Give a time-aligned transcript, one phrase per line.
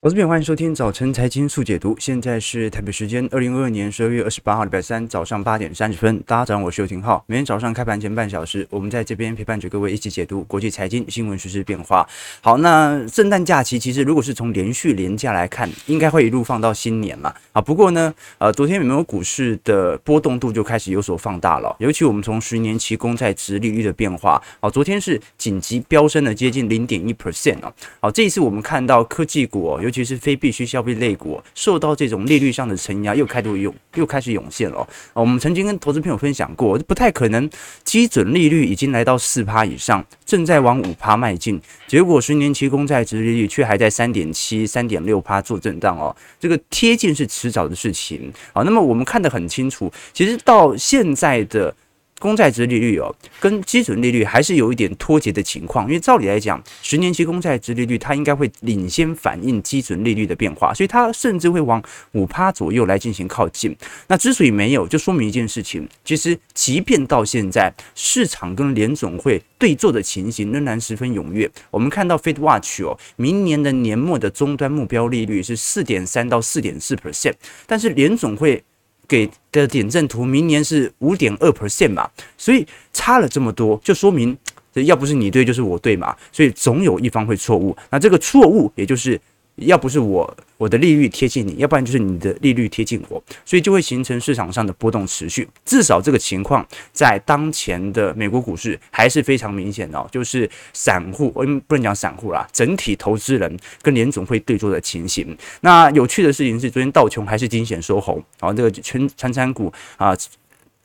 [0.00, 1.92] 我是边，欢迎收听早晨财经速解读。
[1.98, 6.22] 现在是台北时间二零二二年十二月二十八号礼拜三早上八点三十分。
[6.24, 7.24] 大家早上好，我是尤廷浩。
[7.26, 12.08] 每天早上开盘前半小时，我们在这边陪伴着各位一起解读国际财经新闻实时变化。
[12.40, 17.34] 好，那圣诞假期其实如果是从连续连假来看，应该会一路放到新年嘛。
[17.50, 27.74] 啊，不过呢，呃，昨天美国股市的波动度就开始有所放大了，尤其我们从十年期公债殖利率的变化，啊，昨天是紧急飙升了接近零点一 percent 啊。
[27.98, 29.80] 好，这一次我们看到科技股哦。
[29.88, 34.86] 尤其是非必需消费类股受到这种利率上的承压，又开始涌，又开始涌现了。
[35.14, 37.48] 我们曾经跟投资朋友分享过，不太可能
[37.84, 46.14] 基准利率已经来到四趴以上，正在往五趴迈进，结果十年期公债殖利率却还在三点七、三点六趴做震荡哦。
[46.38, 48.30] 这个贴近是迟早的事情。
[48.52, 51.74] 好，那么我们看得很清楚，其实到现在的。
[52.18, 61.82] 公债殖利率哦，跟基准利率还是有一点脱节的情况，因为照理来讲，十年期公债殖利率它应该会领先反映基准利率的变化，所以它甚至会往
[62.12, 63.76] 五趴左右来进行靠近。
[64.08, 71.48] 那之所以没有，就说明一件事情，其实即便到现在，市场跟联总会对做的情形仍然十分踊跃。
[71.70, 77.34] 我们看到 Fed Watch 哦，明年的年末的终端目标利率是四点三到四点四 percent，
[77.66, 78.64] 但是联总会。
[79.08, 84.36] 给的点阵图，明年是五点二 percent 嘛，所以差了这么多，就说明
[84.72, 87.76] 这要不是你对，就是我对嘛，所以总有一方会错误。
[87.90, 89.20] 那这个错误，也就是。
[89.60, 95.48] 要不是我我的利率贴近你，要不然就是你的利率贴近我，所以就会形成市场上的波动持续。
[95.64, 105.36] 至少这个情况在当前的美国股市还是非常明显的，就是散户，我不能讲散户啦，整体投资人跟联总会对坐的情形。
[105.60, 110.16] 那有趣的事情是，昨天道琼还是惊险收红，啊，这个全传产股啊。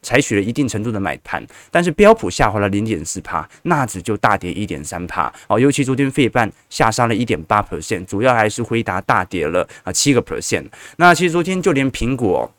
[0.04, 5.34] 采取了一定程度的买盘，但是标普下滑了零点四趴，纳指就大跌一点三趴。
[5.48, 10.66] 哦，尤其昨天费半下杀了一点八 percent，主要还是辉达大跌了啊七个 percent。
[10.98, 12.52] 那其实昨天就连苹果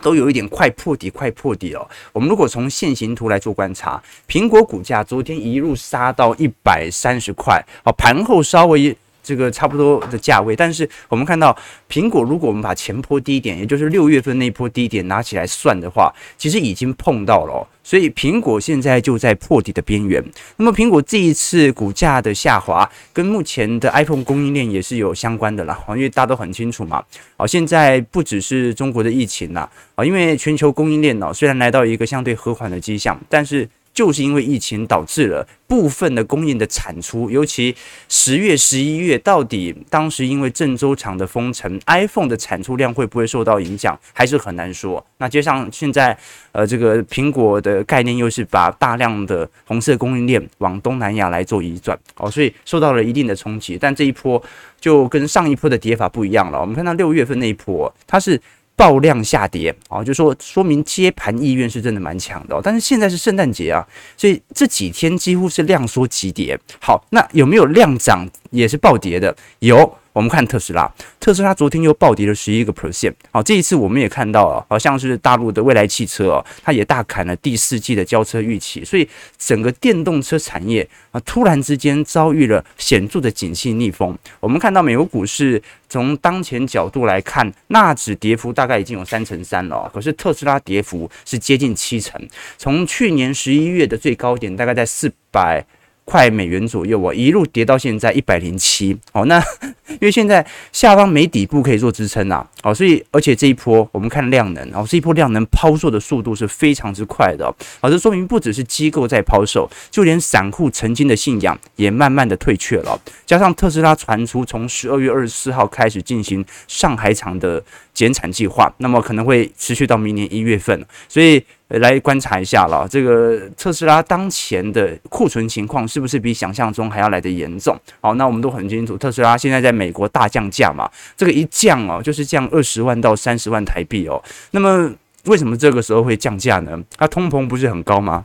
[0.00, 1.88] 都有一点快破底，快破底哦。
[2.12, 8.96] 我们如果从线形图来做观察，苹果股价昨天一路杀到一百三十块，哦，盘后稍微。
[9.28, 11.54] 这个差不多的价位，但是我们看到
[11.86, 20.24] 苹果，如果我们把前波低点，也就是六月份那波低点拿起来算的话，其实已经碰到了，所以苹果现在就在破底的边缘。
[20.56, 27.04] 那么苹果这一次股价的下滑，跟目前的 iPhone 供应链也是有相关的啦，因为大家都很清楚嘛，
[27.36, 33.68] 好，现在不只是中国的疫情啦，啊，因为全球供应链呢虽然来到一个相对和缓的迹象，但是。
[33.98, 37.74] 就是因为疫情导致了部分的供应的产出，尤其
[38.08, 45.04] 十月、十一月，到底当时因为郑州厂的封城，iPhone 的产出量会不会受到影响，还是很难说。
[45.16, 46.16] 那加上现在，
[46.52, 53.76] 呃，这个苹果的概念又是把大量的红色供应链往东南亚来做移转，哦，所以受到了一定的冲击。
[53.76, 54.40] 但这一波
[54.80, 56.60] 就跟上一波的跌法不一样了。
[56.60, 58.40] 我们看到六月份那一波，它是。
[58.78, 63.84] 爆量下跌啊，就说说明接盘意愿是真的蛮强的，但是现在是圣诞节啊，
[64.16, 66.56] 所以这几天几乎是量缩急跌。
[66.80, 69.36] 好，那有没有量涨也是暴跌的？
[69.58, 69.92] 有。
[70.18, 73.14] 我们看特斯拉，特斯拉昨天又暴跌了十一个 percent。
[73.30, 84.18] 好，这一次我们也看到了，好像是大陆的未来汽车哦，它也大砍了第四季的交车预期，所以整个电动车产业啊，突然之间遭遇了显著的景气逆风。
[84.40, 92.20] 我们看到美国股市从当前角度来看，纳指跌幅大概已经有三成三了，可是特斯拉跌幅是接近七成，
[92.56, 95.64] 从去年十一月的最高点大概在四百。
[96.08, 98.96] 块美元左右我，一路跌到现在一百零七。
[99.12, 99.38] 哦，那
[100.00, 107.46] 因为现在下方没底部可以做支撑啊，哦，所以而且这一波我们看量能，哦，这一波量能抛售的速度是非常之快的，
[107.82, 112.98] 哦，这说明不只是机构在抛售，就连散户曾经的信仰也慢慢的退却了。
[113.26, 121.44] 加上特斯拉传出从十二月二十四号开始进行上海厂的减产计划，那么可能会持续到明年一月份，所以。
[121.68, 127.78] 来观察一下了，这个特斯拉当前的库存情况是不是比想象中还要来得严重？
[128.00, 134.22] 好，那我们都很清楚，特斯拉现在在美国大降价嘛，这个一降哦，就是降二十万到三十万台币哦。
[134.52, 134.90] 那么
[135.26, 136.82] 为什么这个时候会降价呢？
[136.96, 138.24] 它通膨不是很高吗？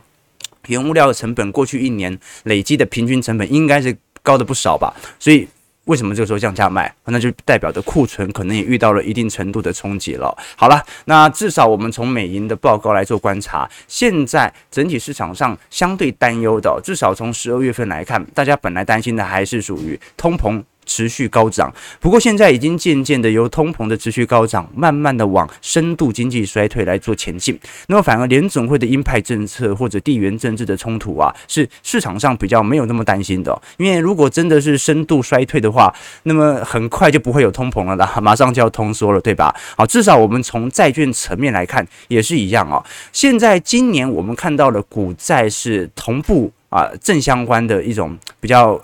[0.68, 4.94] 原物料的成本过去一年累积的平均成本应该是高的不少吧？
[5.18, 5.46] 所以。
[5.84, 6.92] 为什么这个时候降价卖？
[7.04, 10.36] 那就代表着库存可能也遇到了一定程度的冲击了。
[10.56, 20.62] 好了，那至少我们从美银的报告来做观察，现在整体市场上相对担忧的，至少从十二月份来看，大家本来担心的还是属于通膨。
[20.84, 21.72] 持续高涨。
[22.00, 27.58] 不过现在已经渐渐的由通膨的持续高涨，慢慢的往深度经济衰退来做前进。
[27.88, 33.60] 那么反而联总会的鹰派政策或者地缘政治的冲突啊，是市场上比较没有那么担心的。
[33.76, 35.94] 因为如果真的是深度衰退的话，
[36.24, 39.54] 那么很快就不会有通膨了啦， 马上就要通缩了，对吧？
[39.76, 42.82] 好，至少我们从债券层面来看也是一样啊。
[43.12, 48.80] 现在今年我们看到的股债是同步啊正相关的一种比较。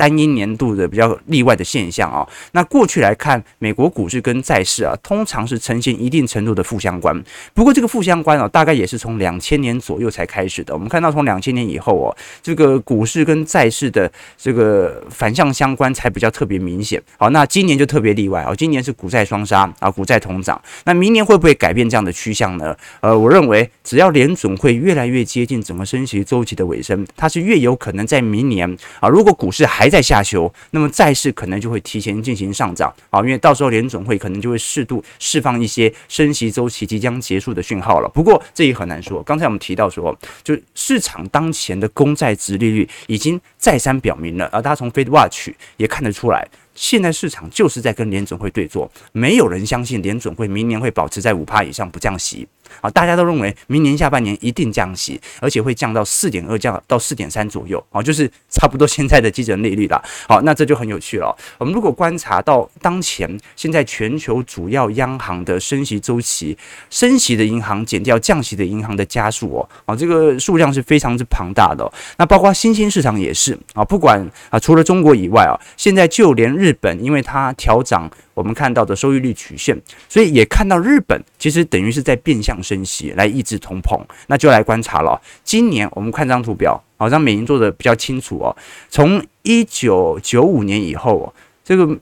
[0.00, 7.22] 单一年度的比较例外的现象啊，那过去来看，美国股市跟债市啊，通常是呈现一定程度的负相关。
[7.52, 10.72] 不过这个负相关啊，大概也是从两千年左右才开始的。
[10.72, 16.98] 我们看到从两千年以后哦，这个股市跟债市的这个反向相关才比较特别明显。
[17.18, 20.58] 好，那今年就特别例外啊，今年是股债双杀啊，股债同涨。
[20.86, 22.74] 那明年会不会改变这样的趋向呢？
[23.02, 38.08] 呃，我认为只要联准会越来越接近整个升息周期的尾声，它是越有可能在明年啊，如果股市还在下修，那么债市可能就会提前进行上涨啊，因为到时候联总会可能就会适度释放一些升息周期即将结束的讯号了。
[38.08, 39.22] 不过这也很难说。
[39.24, 46.46] 刚才我们提到说，就市场当前的公债值利率已经再三表明了，而大家从 FedWatch 也看得出来。
[46.74, 52.46] 现在市场就是在跟联准会对做，没有人相信联准会明年会保持在五趴以上不降息
[52.80, 52.88] 啊！
[52.90, 60.02] 大家都认为明年下半年一定降息，而且会降到四点二，降到四点三左右啊，就是差不多现在的基准利率了。
[60.28, 61.36] 好，那这就很有趣了。
[61.58, 66.56] 我们如果观察到当前现在全球主要央行的升息周期，
[66.88, 71.90] 升息的银行减掉降息的银行的加速哦，啊，这个数量是非常之庞大的。
[72.16, 79.76] 那包括新兴市场也是啊，不管啊，除了中国以外啊，现在就连日日本，因为它调涨我们看到的收益率曲线，
[80.08, 84.00] 所以也看到日本其实等于是在变相升息来抑制通膨。
[84.28, 85.20] 那就来观察了。
[85.42, 88.56] 今年我们看张图表，好像美银做的比较清楚哦。
[88.88, 91.34] 从一九九五年以后，
[91.64, 91.98] 这个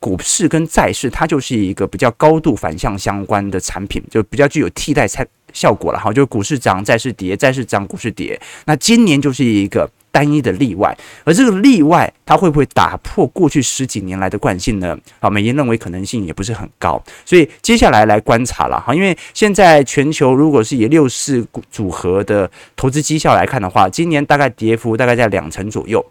[0.00, 5.06] 股市跟债市它就是一个比较高度反向相关的产品，就比较具有替代
[5.52, 6.00] 效果了。
[6.00, 8.40] 哈，就是股市涨，债市跌，债市涨，股市跌。
[8.66, 9.88] 那今年就是一个。
[10.12, 14.96] 单一的例外，而这个例外它会不会打破过去十几年来的惯性呢？
[15.18, 26.04] 啊，美银认为可能性也不是很高，所以接下来来观察了哈，因为现在全球如果是以六四组合的投资绩效来看的话，今年大概跌幅大概在两成左右，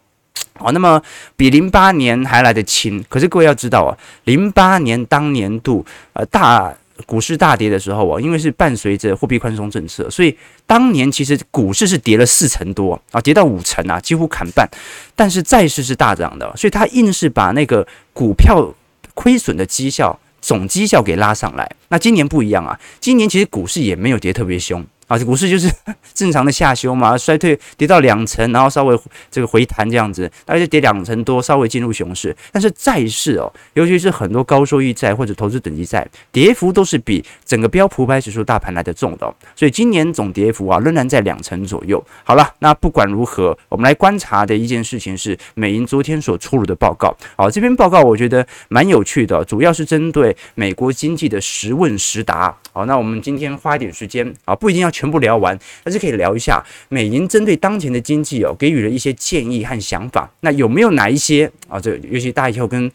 [0.56, 1.02] 好，那么
[1.38, 3.06] 比零八年还来得轻。
[3.08, 6.74] 可是各位要知道啊，零八年当年度呃大。
[7.06, 14.70] 股市大跌的时候啊，因为是伴随着货币宽松政策，所以当年其实股市是跌了四成多啊，跌到五成啊，几乎砍半。
[15.16, 18.74] 但是债市是大涨的，所以他硬是把那个股票
[19.14, 21.70] 亏损的绩效总绩效给拉上来。
[21.90, 24.86] 那今年不一样啊，今年其实股市也没有跌特别凶。
[25.12, 25.70] 啊，股市就是
[26.16, 28.98] 正常的下修嘛，衰退跌到两成，然后稍微
[29.30, 32.34] 这个回弹这样子，大概就跌两成多，稍微进入熊市。
[32.50, 39.36] 但是债市哦，尤其是很多高收益债或者投资等级债，跌幅都是比整个标普五百指数大盘来的重的。
[39.54, 42.02] 所以今年总跌幅啊，仍然在两成左右。
[42.24, 47.14] 好了，那不管如何，我们来观察的一件事情是美银昨天所出炉的报告。
[47.36, 52.56] 好，这篇报告我觉得蛮有趣的，主要是针对美国经济的实问实答。
[52.72, 60.30] 好，那我们今天花一点时间啊，不一定要去全部聊完，但是可以聊一下美银针对当前的经济哦，给予了一些建议和想法。
[60.42, 61.80] 那有没有哪一些啊？
[61.80, 62.92] 这尤其大家以后跟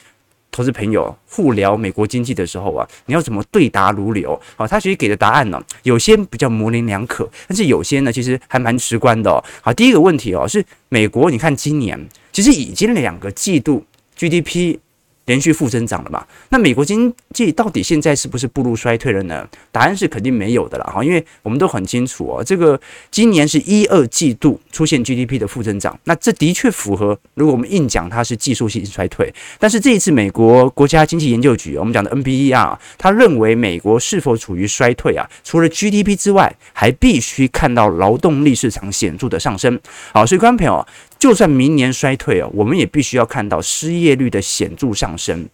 [0.52, 4.40] 投资朋友互聊美国经济的时候啊，你要怎么对答如流？
[4.54, 9.42] 好，他其实给的答案呢，有些比较模棱两可，但是有些呢，其实还蛮直观的哦。
[9.60, 13.84] 好，第一个问题哦，是美国，你看今年其实已经两个季度
[14.16, 14.78] GDP。
[15.26, 16.26] 连续负增长了嘛？
[16.48, 19.46] 那美国经济到底现在是不是步入衰退了呢？
[19.70, 22.80] 答案是肯定没有的了哈，因为我们都很清楚哦，这个
[23.10, 35.28] 今年是一二季度出现 GDP 的负增长，那这的确符合，如果我们硬讲它是技术性衰退，但是这一次美国国家经济研究局，我们讲的 NBER，啊他认为美国是否处于衰退啊？
[35.44, 39.78] 除了 GDP 之外，还必须看到劳动力市场显著的上升。
[40.12, 40.86] 好，所以观众朋友。
[41.18, 45.48] 就算明年衰退哦，我们也必须要看到失业率的显著上升。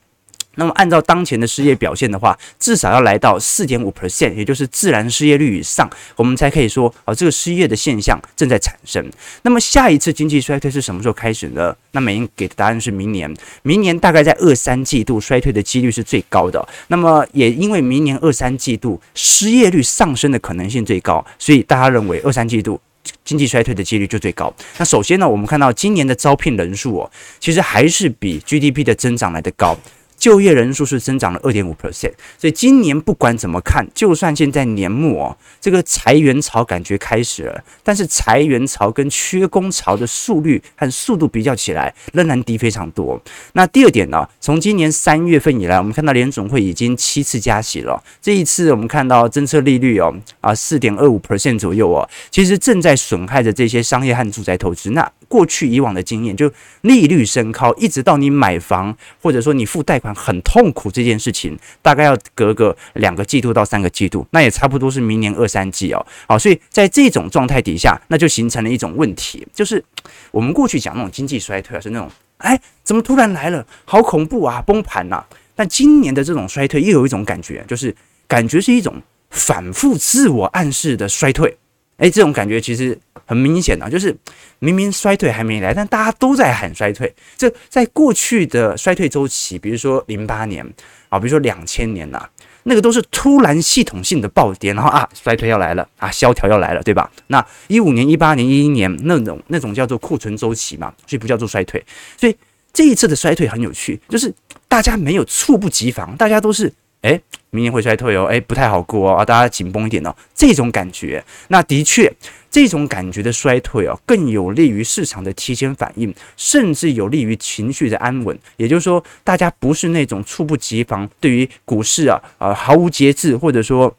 [0.56, 9.02] 那么按照当前的失业表现的话，至少要来到四点五 percent，也就是自然失业率以上，我们才可以说哦，这个失业的现象正在产生。
[9.40, 11.74] 那么下一次经济衰退是什么时候开始呢？
[11.92, 16.68] 那美银给的答案是明年，明年大概在二三季度衰退的几率是最高的。
[16.88, 22.78] 那么也因为明年二三季度失业率上升的可能性最高，所以大家认为二三季度。
[23.24, 24.52] 经济衰退的几率就最高。
[24.78, 29.76] 那首先呢，我们看到今年的招聘人数哦，其实还是比 GDP 的增长来的高。
[30.22, 43.20] 就业人数是增长了二点五 percent，所以今年不管怎么看，就算现在年末哦，这个裁员潮感觉开始了，但是裁员潮跟缺工潮的速率和速度比较起来，仍然低非常多。
[43.54, 54.90] 那第二点呢，从今年三月份以来，我们看到联总会已经七次加息了，这一次我们看到政策利率哦啊四点二五 percent 左右哦，其实正在损害着这些商业和住宅投资。
[54.90, 66.06] 那过去以往的经验，就利率升高，一直到你买房或者说你付贷款很痛苦这件事情，大概要隔个两个季度到三个季度，那也差不多是明年二三季哦。
[66.28, 69.82] 好，所以在这种状态底下，那就形成了一种问题，就是
[70.30, 75.24] 我们过去讲那种经济衰退啊，是那种哎，怎么突然来了，好恐怖啊，崩盘呐。
[75.54, 77.96] 但今年的这种衰退又有一种感觉，就是
[78.28, 81.56] 感觉是一种反复自我暗示的衰退。
[81.98, 84.16] 哎，这种感觉其实很明显啊，就是
[84.58, 87.14] 明明衰退还没来，但大家都在喊衰退。
[87.36, 90.66] 这在过去的衰退周期，比如说零八年
[91.08, 92.28] 啊，比如说两千年呐、
[92.64, 97.08] 那个都是突然系统性的暴跌，然后啊，衰退要来了啊，萧条要来了，对吧？
[97.28, 101.84] 那一五年、一八年、一一年那种那种叫做库存周期嘛，所以不叫做衰退。
[102.16, 102.36] 所以
[102.72, 104.32] 这一次的衰退很有趣，就是
[104.66, 106.72] 大家没有猝不及防，大家都是。
[107.02, 112.12] 哎，明年会衰退哦，哎，不太好过哦，啊，大家紧绷一点哦，这种感觉，那的确，
[112.50, 118.38] 这种感觉的衰退哦，更有利于市场的提前反应，甚至有利于情绪的安稳。
[118.56, 123.94] 也就是说，大家不是那种猝不及防，对于股市啊，啊，毫无节制，或者说。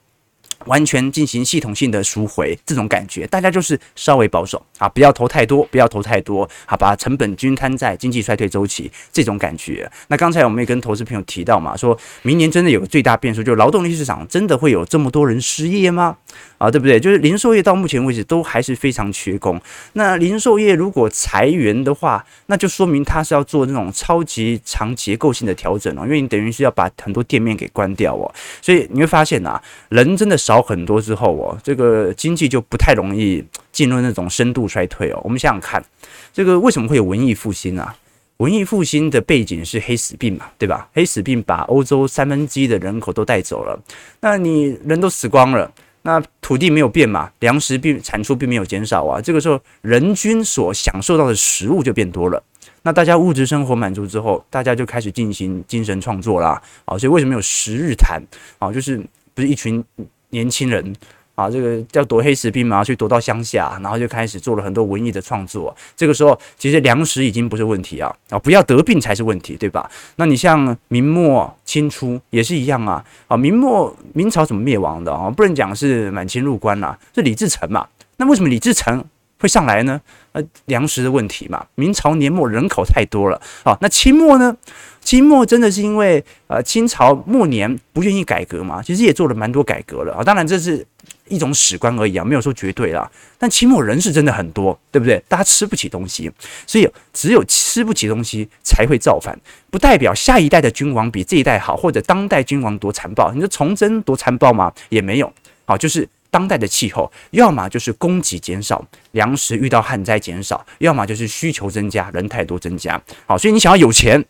[0.68, 9.90] 完全进行系统性的赎回，这种感觉，大家就是稍微保守啊，不要投太多，不要投太多，好，把成本均摊在经济衰退周期这种感觉。
[10.08, 16.18] 那刚才我们也跟投资朋友提到嘛，说明年真的有个最大变数，就是劳动力市场真的会有这么多人失业吗？
[16.64, 16.98] 啊，对不对？
[16.98, 19.60] 就是零售业到目前为止都还是非常缺工。
[19.94, 28.34] 那零售业如果裁员的话，那就说明它是要做那种超级长结构性的调整哦，因为你等于是要把很多店面给关掉哦。
[28.62, 33.44] 所以你会发现啊，人真的少很多之后哦，这个经济就不太容易
[33.74, 35.20] 进入那种深度衰退哦。
[35.26, 35.84] 我们想想看，
[36.32, 37.94] 这个为什么会有文艺复兴啊？
[38.38, 40.88] 文艺复兴的背景是黑死病嘛，对吧？
[40.94, 43.78] 黑死病把欧洲三分之一的人口都带走了，
[44.22, 45.70] 那你人都死光了。
[46.04, 52.44] 那土地没有变嘛，粮食并产出并没有减少啊，这个时候人均所享受到的食物就变多了。
[52.84, 56.62] 那大家物质生活满足之后，大家就开始进行精神创作啦。
[56.86, 58.22] 啊，所以为什么有十日谈
[58.60, 58.72] 啊？
[58.72, 59.02] 就是
[59.34, 59.84] 不是一群
[60.30, 60.94] 年轻人。
[61.36, 65.76] 啊，这个叫夺黑石兵嘛，去夺到乡下，然后就开始做了很多文艺的创作。
[65.96, 69.90] 这个时候，其实粮食已经不是问题啊，啊，不要得病才是问题，对吧？
[70.18, 75.30] 那你像明末清初也是一样啊，啊，明末明朝怎么灭亡的啊？
[75.30, 77.88] 不能讲是满清入关啦，是李自成嘛？
[78.18, 79.04] 那为什么李自成
[79.40, 80.00] 会上来呢？
[80.34, 81.66] 呃，粮食的问题嘛。
[81.76, 84.56] 明朝年末人口太多了啊，那清末呢？
[85.02, 88.82] 清末真的是因为呃清朝末年不愿意改革嘛？
[88.82, 90.86] 其实也做了蛮多改革了啊，当然这是。
[91.30, 93.10] 一种史观而已啊，没有说绝对啦。
[93.38, 95.24] 但清末人是真的很多，对不对？
[95.28, 96.30] 大家吃不起东西，
[96.68, 99.38] 所以只有吃不起东西才会造反，
[99.72, 103.32] 不代表下一代的君王比这一代好，或者当代君王多残暴。
[103.34, 104.72] 你说崇祯多残暴吗？
[104.90, 105.34] 也没有。
[105.66, 113.00] 好，就是当代的气候，要么就是供给减少，粮食遇到旱灾减少；要么就是需求增加，人太多增加。
[113.28, 114.26] 好，所以你想要有钱，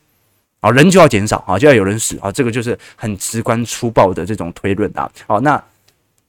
[0.59, 5.09] 好，人就要减少，啊，就要有人死，啊，这个就是很直观粗暴的这种推论啊。
[5.25, 5.63] 好，那。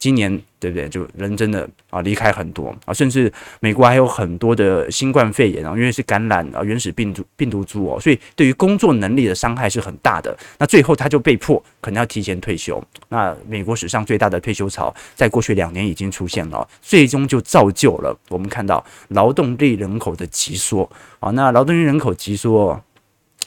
[0.04, 0.30] 今年
[0.60, 0.86] 对不对？
[0.86, 10.36] 就人真的啊离开很多啊，甚至美国还有很多的新冠肺炎啊，因为是感染啊原始病毒病毒株哦，所以对于工作能力的伤害是很大的。
[10.58, 12.82] 那最后他就被迫可能要提前退休。
[13.08, 21.30] 那美国史上最大的退休潮，在过去两年已经出现了，最终就造就了我们看到劳动力人口的急缩啊。
[21.30, 22.78] 那劳动力人口急缩。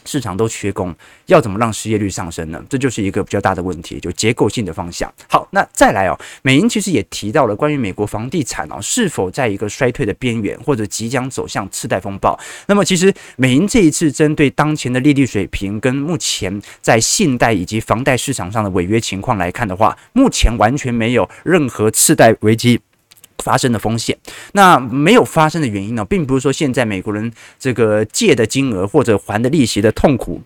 [0.07, 0.95] 市场都缺工，
[1.25, 2.63] 要怎么让失业率上升呢？
[2.69, 5.13] 这就是一个比较大的问题，就结构性的方向。
[5.29, 12.39] 好，那再来哦，美银其实也提到了关于美国房地产哦是否在一个衰退的边缘，或者即将走向次贷风暴。
[12.67, 22.79] 那么其实美银这一次针对当前的利率水平跟目前在信贷以及房贷市场上的违约情况来看的话，目前完全没有任何次贷危机
[23.43, 24.17] 发生的风险，
[24.53, 30.41] 那没有发生的原因呢，并不是说现在美国人这个借的金额或者还的利息的痛苦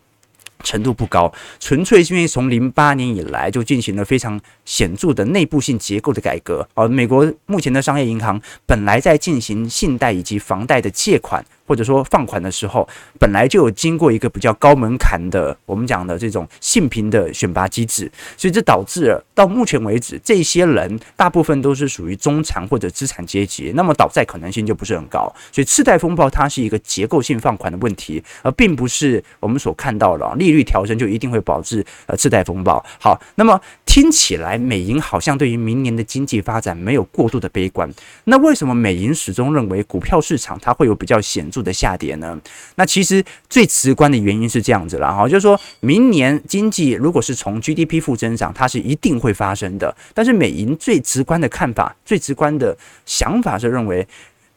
[0.63, 6.67] 程度不高，纯粹是因为从零八年以来就进行了非常显著的内部性结构的改革。
[6.73, 11.43] 而美国目前的商业银行本来在进行信贷以及房贷的借款。
[11.71, 12.85] 或者说放款的时候，
[13.17, 25.33] 本来就有经过一个比较高门槛的我们讲的这种信评的选拔机制，所以这导致了到目前为止，这些人大部分都是属于中产或者资产阶级，那么倒债可能性就不是很高。
[25.49, 32.85] 所以次贷风暴它是一个结构性放款的问题，而并不是我们所看到的利率调升就一定会导致呃次贷风暴。
[32.99, 33.57] 好，那么
[33.91, 37.93] 听起来美银好像对于明年的经济发展没有过度的悲观，
[38.23, 42.39] 那为什么美银始终认为股票市场它会有比较显著的下跌呢？
[42.75, 49.93] 那其实最直观的原因是这样子了哈，就是说明年经济如果是从 GDP 负增长，它是一定会发生的。
[50.13, 54.07] 但是美银最直观的看法、最直观的想法是认为，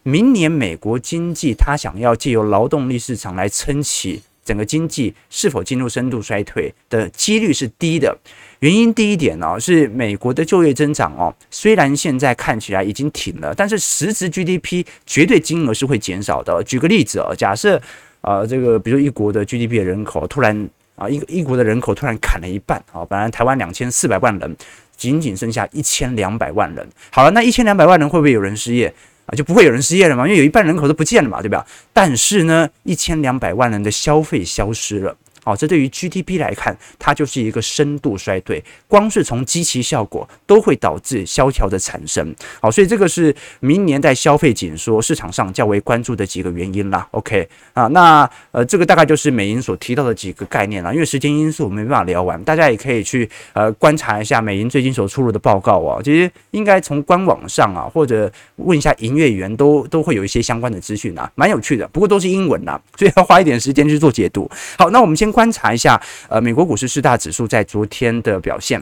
[0.05, 8.17] 明年美国经济它想要借由劳动力市场来撑起整个经济，是否进入深度衰退的几率是低的。
[8.61, 16.63] 原因第一点呢，是美国的就业增长哦，虽然现在看起来已经挺了，但是实质 GDP 绝对金额是会减少的。
[16.65, 17.81] 举个例子哦，假设
[18.21, 24.57] 啊，这个比如一国的 GDP 的人口突然啊，一个一国的人口突然砍了一半啊，本来台湾两千四百万人，
[24.97, 26.89] 仅仅剩下一千两百万人。
[27.11, 28.95] 好了，那一千两百万人会不会有人失业
[29.26, 29.35] 啊？
[29.37, 31.64] 就不会有人失业了嘛，因为有一半人口都不见了嘛，对吧？
[31.93, 35.16] 但是呢，一千两百万人的消费消失了。
[35.45, 38.65] 好，这对于 GDP 来看，它就是一个深度衰退。
[38.89, 42.35] 光是从基期效果，都会导致萧条的产生。
[42.63, 47.07] 好，所以这个是明年在消费紧缩市场上较为关注的几个原因啦。
[47.11, 50.95] OK 啊，那呃，这个大概就是美银所提到的几个概念了。
[50.95, 56.01] 因为时间因素，没办法聊完，大家也可以去呃观察一下美银最近所出炉的报告啊。
[56.03, 61.87] 其实应该从官网上啊，或者问一下营业员，都都会有一些相关的资讯啊，蛮有趣的。
[61.89, 64.51] 不过都是英文啦，所以要花一点时间去做解读。
[64.79, 65.34] 好，那我们先。
[65.35, 68.81] 观察一下，呃，美国股市四大指数在昨天的表现，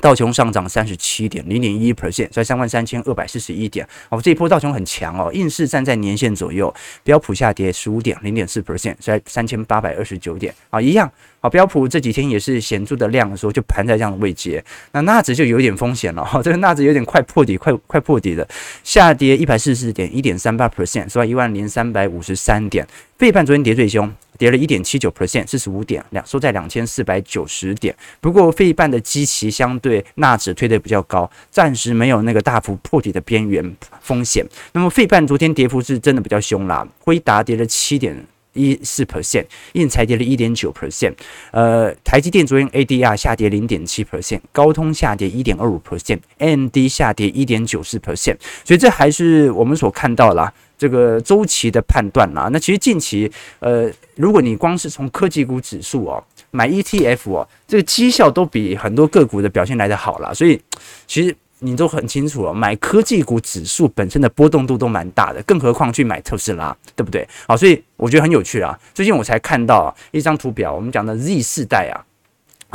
[0.00, 3.86] 道琼上涨三十七点零点一 percent，在三万三千二百四十一点。
[4.08, 6.72] 哦，这一波道琼很强哦，硬是站在年线左右。
[7.02, 10.54] 标普下跌十五点零点四 percent，在三千八百二十九点。
[10.70, 11.10] 啊，一样。
[11.42, 14.64] 好，标普这几天也是显著的量的时候，就盘在这样的位阶。
[14.92, 18.46] 那纳指就有点风险了哈，这个纳指有点快破底，快快破底了，
[18.84, 21.26] 下跌一百四十四点一点三八 percent，是吧？
[21.26, 22.86] 一万零三百五十三点。
[23.18, 24.08] 费半昨天跌最凶，
[24.38, 27.92] 跌了一点七九 percent，四十五点两，收在两千四百九十点。
[28.20, 34.46] 不过费半的基期相对纳指推得比较高，暂时没有那个大幅破底的边缘风险。
[34.74, 38.24] 那么费半昨天跌幅是真的比较凶啦，辉达跌了七点。
[38.52, 41.14] 一四 percent，印材跌了一点九 percent，
[41.50, 52.48] 呃，台积电昨天 ADR 下跌零点七 percent，高通下跌一点二五 percent，AMD 下跌一点九四 percent，所以这还是我们所看到啦，这个周期的判断啦。
[52.52, 53.30] 那其实近期，
[53.60, 60.34] 呃，如果你光是从科技股指数哦买 ETF 哦，这个绩效都比很多个股的表现来得好啦。
[60.34, 60.60] 所以
[61.06, 61.34] 其实。
[61.64, 67.26] 你都很清楚了，买科技股指数本身的波动度都蛮大的，更何况去买特斯拉，对不对？
[67.46, 68.76] 好，所以我觉得很有趣啊。
[68.92, 72.02] 最近我才看到一张图表，我们讲的 Z 世代啊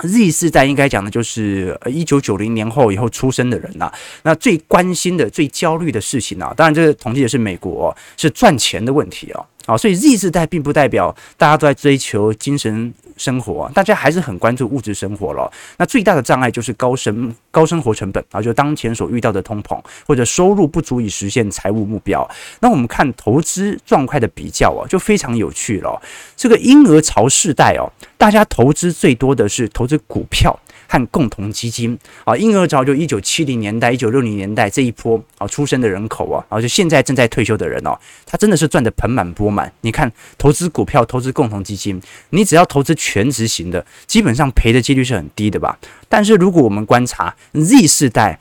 [0.07, 3.93] ，Z 世代应该讲的就是一九九零年后以后出生的人呐、啊。
[4.23, 9.45] 那最关心的、最焦虑的事情啊，当然这个统计的是美国，是赚钱的问题哦。
[9.65, 12.93] 好，所以 Z 世代并不代表大家都在追求精神。
[13.17, 15.51] 生活，大家还是很关注物质生活了。
[15.77, 22.27] 那最大的障碍就是高生高生活成本啊，就当前所遇到的通膨，或者收入不足以实现财务目标。
[22.59, 26.01] 那我们看投资状况的比较啊，就非常有趣了。
[26.35, 30.57] 这个婴儿潮世代哦，大家投资最多的是投资股票。
[30.87, 39.71] 和共同基金啊，婴儿潮就一九七零年代、一九六零年代这一波啊出生的人口啊，然后就现在正在退休的人哦，他真的是赚得盆满钵满。
[39.81, 45.77] 你看，投资股票、投资共同基金，你只要投资全职型的，基本上赔的几率是很低的吧？
[46.07, 48.39] 但是如果我们观察 Z 世代，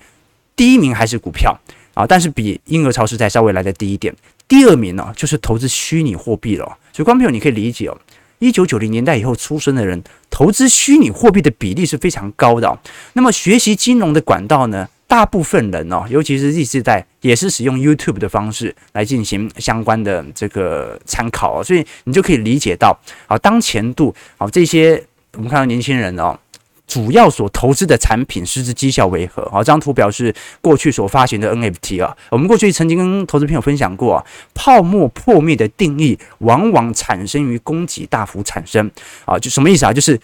[0.54, 1.58] 第一名还是股票
[1.94, 4.14] 啊，但是比婴儿潮世代稍微来的低一点。
[4.48, 6.64] 第二名呢，就是投资虚拟货币了。
[6.92, 7.98] 所以，观众朋友你可以理解哦。
[8.38, 12.78] 一九九零年代以后出生的人，投资虚拟货币的比例是非常高的。
[13.14, 21.62] 那么学习金融的管道呢，大部分人哦，尤其是 Z 世代，也是使用 YouTube 的方式来进行相关的这个参考。
[21.62, 26.38] 所以你就可以理解到啊，当前度啊这些我们看到年轻人哦。
[26.86, 29.42] 主要所投资的产品实质绩效为何？
[29.50, 32.16] 好，这张图表示过去所发行的 NFT 啊。
[32.30, 38.90] 我们过去曾经跟投资朋友分享过啊，泡沫破灭的定义往往产生于供给大幅产生
[39.24, 39.92] 啊，就什么意思啊？
[39.92, 40.20] 就是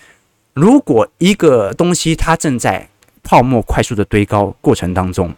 [0.55, 2.89] 如果一个东西它正在
[3.23, 5.35] 泡沫快速的堆高过程当中，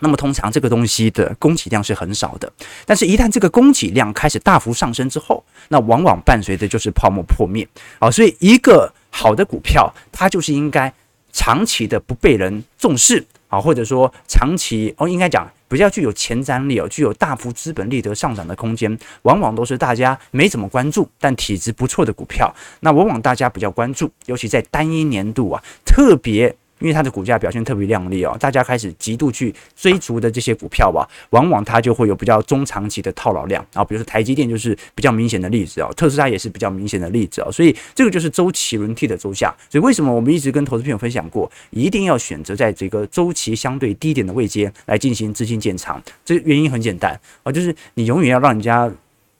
[0.00, 2.50] 那么通常这个东西的供给量是很少的，
[2.84, 7.66] 但是一旦这个供给量开始大幅上升之后，那往往伴随的就是泡沫破灭
[7.98, 8.10] 啊。
[8.10, 10.92] 所以一个好的股票，它就是应该
[11.32, 22.52] 长期的不被人重视啊，或者说长期哦，应该讲比较具有前瞻力哦，具有大幅资本利得上涨的空间，往往都是大家没怎么关注，但体质不错的股票。
[22.80, 26.56] 那往往大家比较关注，尤其在单一年度啊，特别。
[26.80, 33.84] 因为它的股价表现特别亮丽哦，大家开始极度去追逐的这些股票吧，往往它就会有比较中长期的套牢量啊。
[33.84, 37.52] 比如说台积电就是比较明显的例子哦，特斯拉也是比较明显的例子哦。
[37.52, 39.54] 所以这个就是周期轮替的周下。
[39.68, 46.02] 所以为什么我们一直跟投资朋友分享过，一定要选择在这个周期相对低点的位阶来进行资金建仓。
[46.24, 48.90] 这原因很简单啊，就是你永远要让人家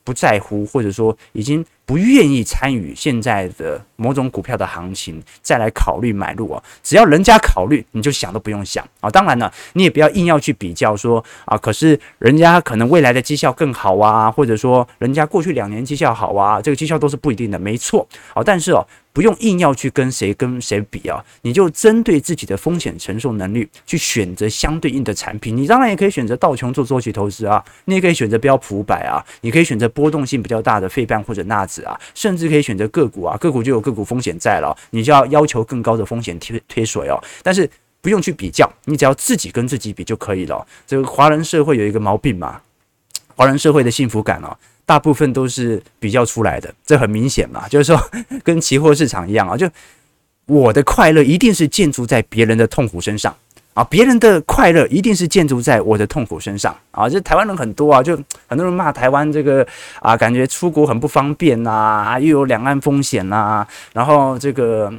[0.04, 1.64] 不在乎，或者说已经。
[1.86, 6.62] 不愿意参与现在的某种股票的行情，再来考虑买入啊！
[6.82, 9.10] 只要人家考虑，你就想都不用想啊！
[9.10, 18.42] 当然了，你也不要硬要去比较说啊，可是人家可能未来的绩效更好啊，或者说人家过去两年绩效好啊，这个绩效都是不一定的，没错啊。
[18.42, 18.86] 但是哦。
[19.12, 25.56] 不用硬要去跟谁跟谁比啊，你就针对自己的风险承受能力去选择相对应的产品。
[25.56, 37.22] 你当然也可以选择道琼做周期投资啊，你也可以选择标普五百啊，你可以选择波动性比较大的费半或者纳指啊，甚至可以选择个股啊，个股就有个股风险在了，你就要要求更高的风险贴贴水哦。
[37.42, 37.68] 但是
[38.00, 40.66] 不用去比较，你只要自己跟自己比就可以了。
[40.86, 42.60] 这个华人社会有一个毛病嘛，
[43.34, 44.56] 华人社会的幸福感哦。
[44.86, 47.96] 大部分都是比较出来的，这很明显嘛，就是说
[48.42, 49.70] 跟期货市场一样啊，就
[50.46, 53.32] 我的快乐一定是建筑在别人的痛苦身上
[53.74, 57.08] 啊，别人的快乐一定是建筑在我的痛苦身上啊。
[57.08, 58.16] 这台湾人很多啊，就
[58.48, 59.66] 很多人骂台湾这个
[60.00, 64.92] 啊，感觉出国很不方便呐，又有两岸风险呐，然后这个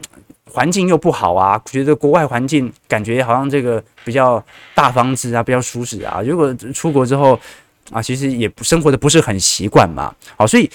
[0.49, 6.21] 环境又不好啊，觉得国外环境感觉好像这个比较大房子啊，比较舒适啊。
[6.21, 7.37] 如果出国之后，
[7.91, 10.69] 啊，其实也不生活的不是很习惯嘛，好，所以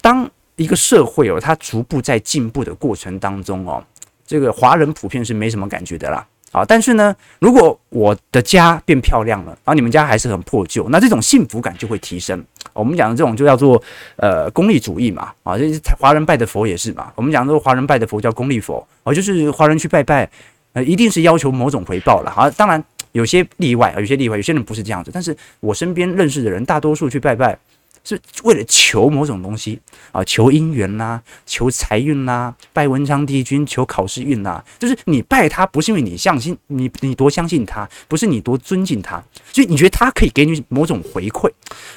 [0.00, 3.84] 当一个社会哦，它逐步在进步的过程当中哦，
[4.26, 12.40] 这个华人普遍是没什么感觉的啦，啊，但是呢，如果我的家变漂亮了，然后你们家还是很破旧，那这种幸福感就会提升。
[12.72, 13.82] 我们讲的这种就叫做
[14.16, 20.30] 呃功利主义嘛，啊，这华人拜的佛也是嘛，我们讲的华人拜的佛叫功利佛，啊，就是华人去拜拜，
[20.74, 22.82] 呃，一定是要求某种回报了，啊，当然。
[23.12, 25.08] 有些例外啊，有些例外，有些人不是这样子。
[25.14, 27.56] 但是我身边认识的人，大多数去拜拜
[28.04, 29.80] 是为了求某种东西
[30.12, 34.62] 啊，求姻缘呐，求财运呐，拜文昌帝君求考试运呐。
[34.78, 41.50] 就是你拜他，不是因为你相信你，你多相信他，不是你多尊敬他，所以你觉得他可以给你某种回馈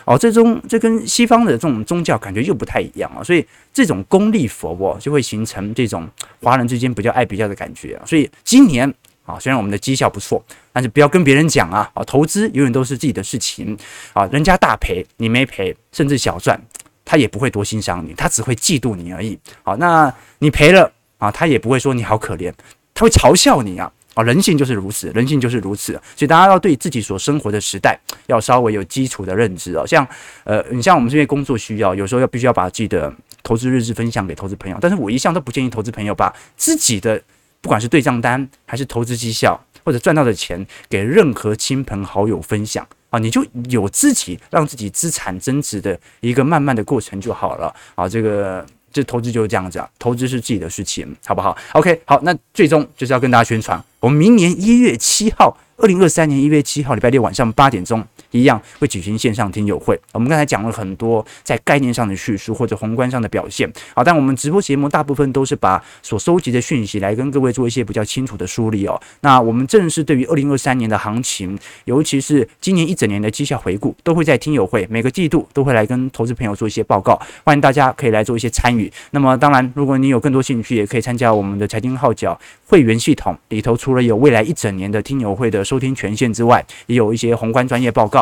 [0.06, 0.18] 哦。
[0.18, 3.22] 这种这跟西方的这种宗教感觉又不太一样啊。
[3.22, 6.10] 所以这种功利佛哦，就会形成这种
[6.42, 8.06] 华人之间比较爱比较的感觉啊。
[8.06, 8.92] 所以今年。
[9.28, 10.42] 啊，虽然我们的绩效不错，
[10.78, 11.90] 但是不要跟别人讲啊！
[11.96, 13.76] 啊，投资永远都是自己的事情
[14.14, 16.62] 啊，人家大赔你没赔，甚至小赚，
[17.04, 19.36] 他也不会多欣赏你，他只会嫉妒你而已。
[19.64, 22.54] 好，那你赔了啊，他也不会说你好可怜，
[22.94, 23.92] 他会嘲笑你啊！
[24.14, 29.88] 啊，人性就是如此，人性就是如此，所以大家要对自己所生活的时代要稍微有基础的认知哦。
[29.88, 30.08] 像
[30.44, 33.12] 呃，你像我们这边工作需要，有时候要必须要把自己的
[33.42, 37.20] 投资日志分享给投资朋友，但是我一向都不建议投资朋友把自己的。
[37.60, 48.06] 不管是对账单还是投资绩效，或者赚到的钱，给任何亲朋好友分享啊，你就有自己让自己资产增值的一个慢慢的过程就好了啊。
[48.06, 58.06] 这个这投资就是这样子啊，投资是自己的事情，好不好？OK，好，那最终就是要跟大家宣传，我们明年一月七号，二零二三年一月七号礼拜六晚上八点钟。
[58.32, 60.00] 一样会举行线上听友会。
[60.12, 69.00] 我们刚才讲了很多在概念上的叙述或者宏观上的表现，好，但我们直播节目大部分都是把所收集的讯息来跟各位做一些比较清楚的梳理哦。
[69.22, 78.92] 那我们正式对于二零二三年的行情，尤其是今年一整年的绩效回顾，都会在听友会每个季度都会来跟投资朋友做一些报告，欢迎大家可以来做一些参与。
[79.12, 88.17] 那么当然，如果你有更多兴趣，也可以参加我们的财经号角会员系统里头，除了有未来一整年的听友会的收听权限之外，也有一些宏观专业报告。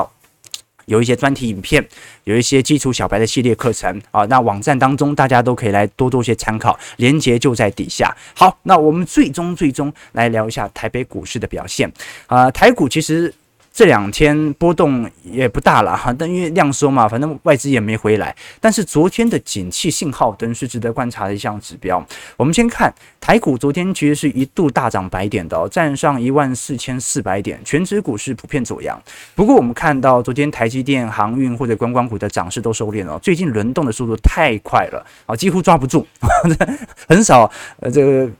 [0.85, 1.85] 有一些专题影片，
[2.23, 8.15] 有一些基础小白的系列课程啊，那网站当中大家都可以来多做些参考，连接就在底下。
[8.33, 11.91] 好，那我们最终最终来聊一下台北股市的表现
[12.27, 13.33] 啊，台股其实。
[13.75, 18.33] 这两天波动也不大了哈，但因为量缩嘛，反正外资也没回来。
[18.61, 22.01] 但是昨天的景气信号灯是值得观察的一项指标。
[22.37, 28.97] 我们先看台股，昨天其实是一度大涨百点的哦，站上一万四千四百点，全指股市普遍走阳。
[29.35, 36.07] 不过我们看到昨天台积电、航运或者观光股的涨势都收敛了，最近轮动的速度太快了啊，几乎抓不住，
[37.09, 38.31] 很少呃这个。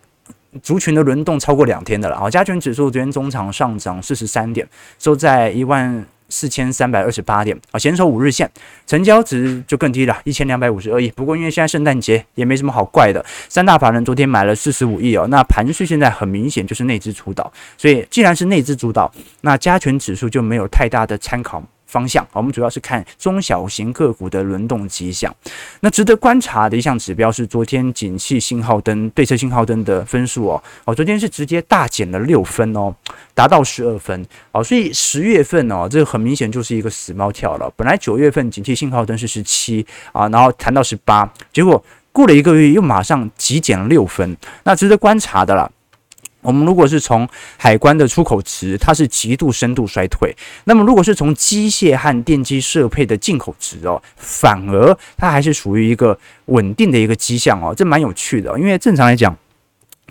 [0.62, 7.56] 族群的轮动超过两天的了啊，加权指数昨天中场上涨四十三点，收在一万四千三百二十八点。
[7.72, 8.50] 啊，险守五日线，
[8.88, 11.10] 成交值就更低了，一千两百五十二亿。
[11.12, 21.62] 不过因为现在圣诞节也没什么好怪的，三大法人昨天买了四十五亿哦，那盘势现在很明显就是内资主导，所以既然是内资主导，那加权指数就没有太大的参考
[21.96, 25.34] 方向，我们主要是看中小型个股的轮动迹象。
[25.80, 32.94] 那值得观察的一项指标是昨天景气信号灯对策信号灯的分数哦，哦，昨天是直接大减了六分哦，
[33.34, 37.72] 达到十二分哦，所以十月份哦，这很明显就是一个死猫跳了。
[37.78, 41.82] 本来九月份景气信号灯是十七啊，然后谈到十八，结果
[42.12, 45.72] 过了一个月又马上急减了六分，那值得观察的了。
[46.46, 47.28] 我们如果是从
[47.58, 50.30] 海关的出口值，它是极度深度衰退；
[50.66, 58.58] 那么如果是从机械和电机设备的进口值哦，反而它还是属于一个稳定的一个迹象哦，这蛮有趣的。
[58.60, 59.36] 因为正常来讲，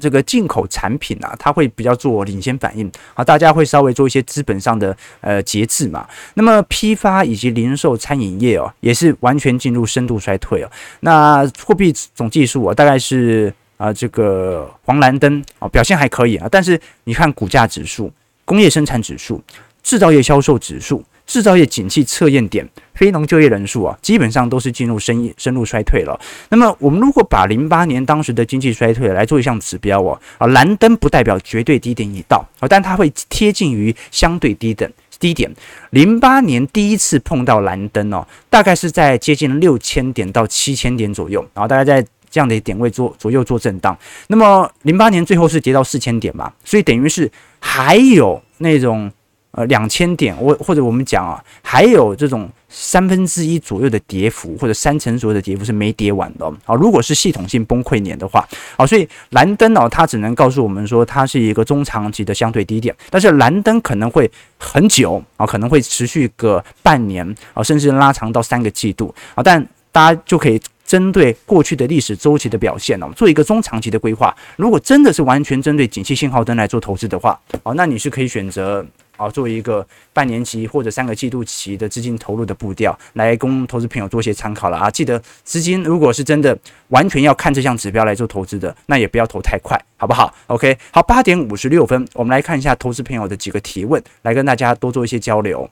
[0.01, 6.07] 这个进口产品啊，它会比较做领先反应啊，大家会稍微做一些资本上的呃节制嘛。
[6.35, 10.71] 那么批发以及零售餐饮业哦，也是完全进入深度衰退哦。
[11.01, 13.55] 那货币总计数啊，大概是。
[13.77, 18.13] 啊，这个黄蓝灯啊，表现还可以啊，但是你看股价指数、
[18.45, 19.43] 工业生产指数、
[19.83, 26.19] 制造业销售指数、制造业景气测验点、非农就业人数啊，基本上都是进入深深入衰退了。
[26.51, 35.51] 那么，我们如果把零八年当时的经济衰退来做一项指标哦，啊，蓝灯不代表绝对低点已到啊，但它会贴近于相对低等低点。
[35.91, 42.07] 零八年第一次碰到蓝灯哦，大概是在接近六千点到七千点左右，然后大概在。
[42.35, 49.09] 这样的点位做左右做震荡，那么零八年最后是跌到四千点嘛，所以等于是还有那种
[49.53, 56.75] 呃两千点，或或者我们讲啊，还有这种三分之一左右的跌幅，或者三成左右的跌幅是没跌完的啊。
[56.75, 58.45] 如果是系统性崩溃年的话，
[58.77, 70.61] 啊，所以蓝灯哦，它只能告诉我们说它是一个中长期的相对低点，但是蓝灯可能会很久啊，可能会持续个半年啊，甚至拉长到三个季度啊，但大家就可以。
[70.95, 74.33] 针对过去的历史周期的表现呢，做一个中长期的规划。
[74.55, 84.89] 如果真的是完全针对景气信号灯来做投资的话，哦，那你是可以选择啊，做一个半年期或者三个季度期的资金投入的步调，来供投资朋友做一些参考了啊。
[84.89, 86.57] 记得资金如果是真的
[86.91, 95.69] 完全要看这项指标来做投资的，那也不要投太快，好不好？OK，好，八点五十六分，我们来看一下投资朋友的几个提问，来跟大家多做一些交流。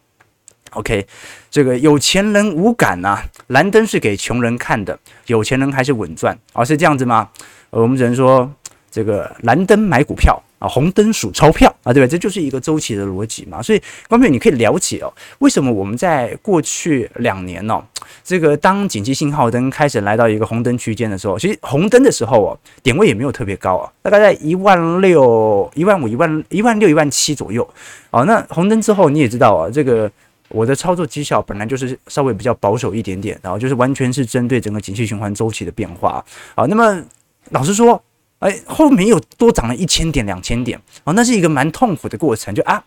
[0.75, 1.07] OK，
[1.51, 6.65] 这个有钱人无感呐、啊，蓝灯是给穷人看的，有钱人还是稳赚啊？
[6.65, 7.29] 是这样子吗？
[7.71, 8.51] 我们只能说，
[8.91, 12.07] 这个蓝灯买股票啊，红灯数钞票啊，对吧？
[12.07, 13.61] 这就是一个周期的逻辑嘛。
[13.61, 17.83] 所以，观众朋友你可以了解哦，为什么我们在过去两年哦，
[18.25, 27.69] 这个当紧急信号灯开始来到一个红灯区间的时候，其实红灯的时候哦，点位也没有特别高啊，大概在一万六、一万五、一万一万六、一万七左右
[28.11, 28.23] 啊。
[28.23, 30.11] 那红灯之后你也知道啊，这个。
[30.53, 36.65] 我的操作绩效本来就是稍微比较保守一点点，然后就是完全是针对整个景气循环周期的变化啊。
[36.67, 37.03] 那么
[37.51, 38.03] 老实说，
[38.39, 42.85] 哎，后面又多涨了一千点、两千点啊，那是一个蛮痛苦的过程，就啊。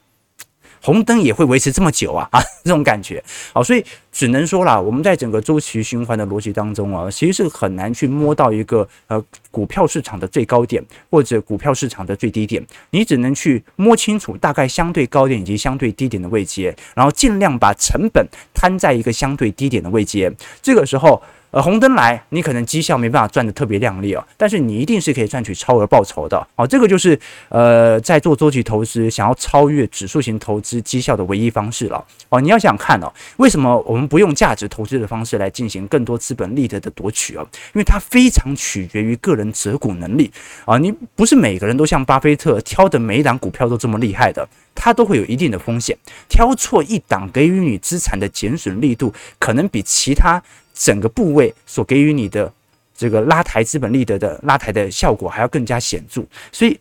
[0.85, 9.19] 红灯也会维持这么久啊 啊，这种感觉，好，所以只能说啦，我们在整个周期循环的逻辑当中啊，其实是很难去摸到一个呃
[9.49, 21.19] 股票市场的最高点或者股票市场的最低点，你只能去摸清楚大概相对高点以及相对低点的位阶，然后尽量把成本摊在一个相对低点的位阶，这个时候。
[21.55, 26.67] 呃，红灯来，你可能绩效没办法赚得特别亮丽哦，但是你一定是可以赚取超额报酬的哦。
[26.67, 32.41] 这个就是呃，在做周期投资想要超越指数型投资绩效的唯一方式了哦。
[32.41, 37.47] 你要想看哦，为什么我们不用价值投资的方式来进行更多资本利得的夺取哦？
[37.73, 40.29] 因为它非常取决于个人择股能力
[40.65, 40.77] 啊。
[40.77, 45.97] 你不是每个人都像巴菲特挑的每一档股票都这么厉害的，它都会有一定的风险。
[46.27, 50.43] 挑错一档，给予你资产的减损力度可能比其他。
[50.75, 52.51] 整个部位所给予你的
[52.93, 56.79] 这个拉抬资本利得的拉抬的效果还要更加显著，所以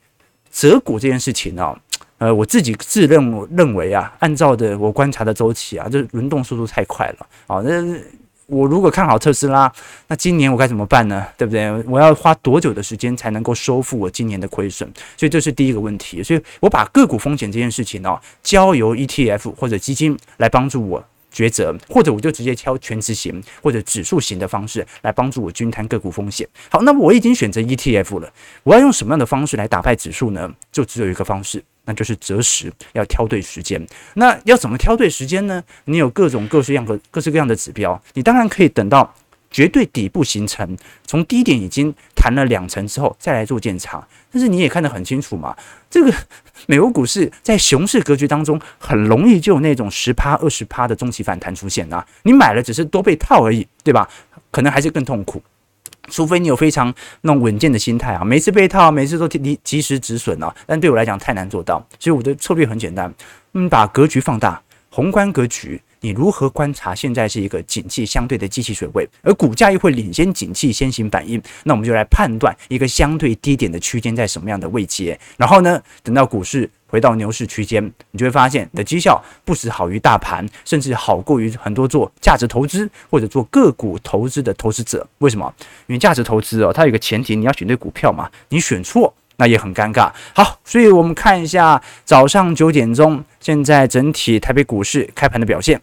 [0.50, 1.76] 择股这件事情呢，
[2.18, 7.60] 呃，我自己自认认为啊，按照的我观察的周期啊，这轮动速度太快了啊。
[7.64, 7.98] 那
[8.46, 9.72] 我如果看好特斯拉，
[10.06, 11.26] 那今年我该怎么办呢？
[11.36, 11.72] 对不对？
[11.88, 14.86] 我要花多久的时间才能够收复我今年的亏损？
[15.16, 16.22] 所以这是第一个问题。
[16.22, 21.02] 所以我把个股风险这件事情呢，交由 ETF 或者基金来帮助我。
[21.34, 26.48] 抉择，或者我就直接挑全职型或者指数型的方式来帮助我均摊个股风险。
[26.70, 30.48] 好，那么我已经选择 ETF 了，我要用什么样的方式来打败指数呢？
[30.70, 33.84] 就只有一个方式，那就是择时，要挑对时间。
[34.14, 35.62] 那要怎么挑对时间呢？
[35.86, 39.12] 你有各种各式样的各式各样的指标，你当然可以等到
[39.54, 44.04] 绝对底部形成，从低点已经弹了两成之后再来做建仓。
[44.32, 45.56] 但是你也看得很清楚嘛，
[45.88, 46.12] 这个
[46.66, 52.04] 美国股市在熊市格局当中，很容易就有那种十趴、二十趴的中期反弹出现啊。
[52.24, 54.08] 你买了只是多被套而已，对吧？
[54.50, 55.40] 可能还是更痛苦。
[56.08, 60.52] 除非你有非常那种稳健的心态啊，每次被套，每次都及及时止损啊。
[60.66, 63.14] 但对我来讲太难做到，所以我的策略很简单，
[63.52, 64.60] 嗯，把格局放大，
[64.94, 65.82] 宏观格局。
[66.02, 71.42] 你如何观察现在是一个景气相对的机器水位，而股价又会领先景气先行反应？
[71.64, 75.18] 那我们就来判断一个相对低点的区间在什么样的位阶。
[75.36, 85.04] 然后呢，等到股市回到牛市区间，你就会发现你的绩效不止好于大盘，甚至好过于很多做价值投资或者做个股投资的投资者。
[85.18, 85.52] 为什么？
[85.86, 90.12] 因为价值投资哦，它有个前提，你要选对股票嘛，你选错那也很尴尬。
[90.34, 95.80] 好，所以我们看一下早上九点钟，现在整体台北股市开盘的表现。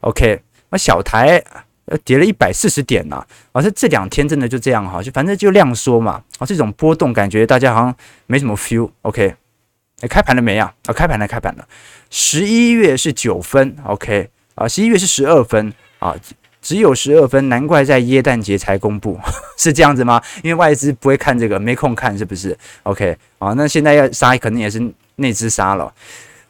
[0.00, 1.42] OK，那小台
[1.86, 8.90] 呃跌了一百四十点呢，啊，这这两天真的就这样哈，就反正就量缩嘛，啊，这种波动感觉大家好像没什么 feel。
[9.02, 9.34] OK，
[10.00, 10.72] 哎，开盘了没啊？
[10.86, 11.66] 啊，开盘了，开盘了。
[12.10, 16.14] 十一月是九分，OK，啊，十一月是十二分啊，
[16.66, 19.16] 只有十二分，难怪在耶诞节才公布，
[19.56, 20.20] 是这样子吗？
[20.42, 24.82] 因为外资不会看这个，没空看是不是？OK，啊，那现在要杀，肯定也是
[25.14, 25.94] 内资杀了。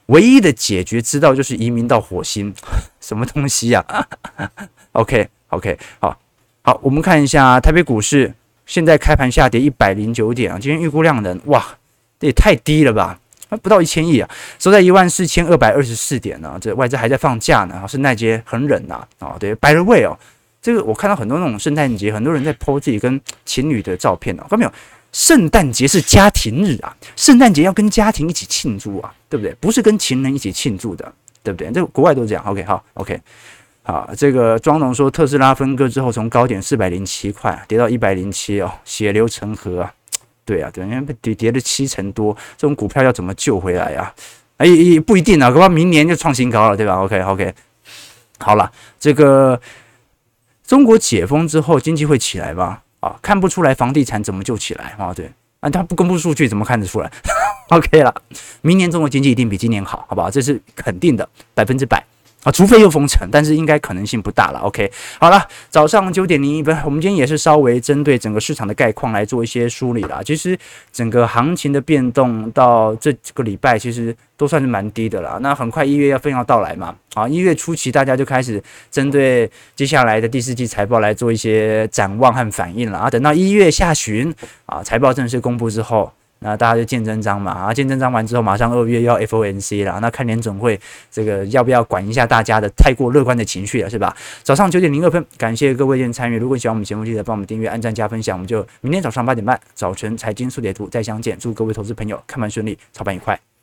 [0.06, 2.54] 唯一的解决之道就是移民到火星，
[2.98, 3.84] 什么东西呀
[4.92, 6.18] ？OK OK，好，
[6.62, 8.32] 好，我们看一下台北股市，
[8.64, 11.62] 现在开盘下跌一百零九点啊，今天预估量能哇，
[12.18, 13.20] 这也太低了吧，
[13.62, 14.28] 不到一千亿啊，
[14.58, 20.18] 收在一万四千二百二十四点呢，这外资还在放假呢，圣诞节很冷呐，啊，对，by the way 哦，
[20.60, 24.72] 这个我看到很多那种圣诞节，很多人在 po 自己跟情侣的照片哦，看到没有？
[25.12, 29.54] 圣诞节是家庭日啊，圣诞节要跟家庭一起庆祝啊，对不对？
[29.60, 31.10] 不是跟情人一起庆祝的，
[31.42, 31.70] 对不对？
[31.72, 32.44] 这国外都这样。
[32.44, 33.18] OK，好，OK，
[33.82, 39.94] 好，这个庄总说特斯拉分割之后，从高点四百零七块跌到一百零七哦，血流成河啊，
[40.46, 44.14] 对啊，对，因为跌跌了七成多，这种股票要怎么救回来啊？
[44.58, 47.52] 哎，也不一定啊，恐怕明年就创新高了，对吧？OK，OK，
[48.38, 49.60] 好了，这个
[50.64, 52.82] 中国解封之后，经济会起来吧？
[53.00, 55.12] 啊，看不出来房地产怎么救起来啊？
[55.12, 55.30] 对
[55.60, 57.10] 啊，他不公布数据怎么看得出来？
[57.68, 58.14] OK 了，
[58.62, 60.30] 明年中国经济一定比今年好，好不好？
[60.30, 62.02] 这是肯定的，百分之百。
[62.46, 64.60] 啊，除非又封城，但是应该可能性不大了。
[64.60, 70.20] OK，好了，早上九点零一分，我们今天也是稍微针对整个市场的概况来做一些梳理啦。
[70.24, 70.56] 其实
[70.92, 75.40] 整个行情的变动到这个礼拜，其实都算是蛮低的了。
[75.42, 83.10] 那很快一月要份要到来嘛，啊，一月初期大家就开始针对接下来的第四季财报来做一些展望和反应了啊。
[83.10, 84.32] 等到一月下旬
[84.66, 86.12] 啊，财报正式公布之后。
[86.40, 90.78] 那大家就见真章嘛，啊，见真章完之后，马上二月要 FOMC 了，那看联总会
[91.10, 94.14] 这个要不要管一下大家的太过乐观的情绪了，是吧？
[94.42, 96.38] 早上九点零二分，感谢各位今天参与。
[96.38, 98.36] 如果喜欢我们节目，记得帮我们订阅、按赞、加分享。
[98.36, 101.38] 我们就明天早上八点半，早晨财经速解读再相见。
[101.38, 103.55] 祝各位投资朋友看盘顺利，操盘愉快。